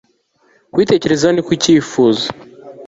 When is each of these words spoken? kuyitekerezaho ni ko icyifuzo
kuyitekerezaho 0.71 1.33
ni 1.33 1.43
ko 1.45 1.49
icyifuzo 1.57 2.25